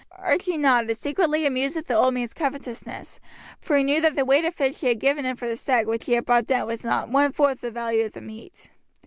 Archie 0.17 0.57
nodded, 0.57 0.95
secretly 0.97 1.45
amused 1.45 1.77
at 1.77 1.85
the 1.85 1.93
old 1.93 2.15
man's 2.15 2.33
covetousness, 2.33 3.19
for 3.59 3.77
he 3.77 3.83
knew 3.83 4.01
that 4.01 4.15
the 4.15 4.25
weight 4.25 4.43
of 4.45 4.55
fish 4.55 4.79
he 4.79 4.87
had 4.87 4.99
given 4.99 5.25
him 5.25 5.35
for 5.35 5.47
the 5.47 5.55
stag 5.55 5.85
which 5.85 6.05
he 6.07 6.13
had 6.13 6.25
brought 6.25 6.47
down 6.47 6.65
was 6.65 6.83
not 6.83 7.09
one 7.09 7.31
fourth 7.31 7.61
the 7.61 7.69
value 7.69 8.05
of 8.05 8.13
the 8.13 8.21
meat. 8.21 8.71